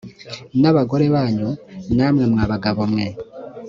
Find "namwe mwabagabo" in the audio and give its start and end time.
1.95-2.81